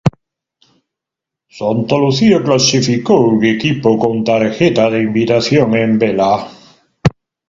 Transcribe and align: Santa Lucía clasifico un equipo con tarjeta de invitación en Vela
Santa 1.57 1.95
Lucía 1.95 2.41
clasifico 2.41 3.13
un 3.33 3.37
equipo 3.45 3.99
con 3.99 4.23
tarjeta 4.23 4.89
de 4.89 4.99
invitación 5.03 5.75
en 5.75 5.99
Vela 5.99 6.49